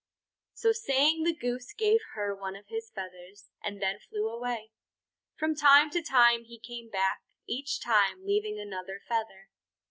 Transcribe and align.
So 0.55 0.71
saying 0.71 1.25
the 1.25 1.31
Goose 1.35 1.73
gave 1.73 1.99
her 2.15 2.33
one 2.35 2.55
of 2.55 2.65
his 2.69 2.89
feathers, 2.89 3.51
and 3.63 3.79
then 3.79 3.99
flew 3.99 4.29
away. 4.29 4.71
From 5.37 5.53
time 5.53 5.91
to 5.91 6.01
time 6.01 6.43
he 6.45 6.57
came 6.57 6.89
back, 6.89 7.21
each 7.47 7.79
time 7.79 8.25
leaving 8.25 8.59
another 8.59 8.99
feather. 9.07 9.49